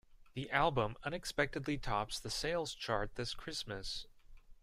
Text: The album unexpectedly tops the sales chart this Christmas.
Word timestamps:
The 0.33 0.49
album 0.49 0.97
unexpectedly 1.03 1.77
tops 1.77 2.19
the 2.19 2.31
sales 2.31 2.73
chart 2.73 3.13
this 3.13 3.35
Christmas. 3.35 4.07